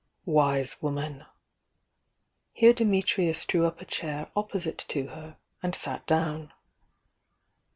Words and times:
"Wise 0.25 0.81
woman!" 0.81 1.25
Here 2.53 2.73
Dimitrius 2.73 3.45
drew 3.45 3.67
up 3.67 3.81
a 3.81 3.85
chair 3.85 4.31
opposite 4.35 4.79
to 4.87 5.09
her 5.09 5.37
and 5.61 5.75
sat 5.75 6.07
down. 6.07 6.51